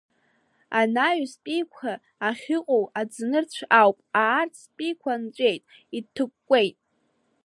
Анаҩстәиқәа 0.79 1.91
ахьыҟоу 2.27 2.83
аӡнырцә 2.99 3.61
ауп, 3.81 3.97
аарцәтәиқәа 4.23 5.13
нҵәеит, 5.21 5.61
иҭыкәкәеит. 5.97 6.77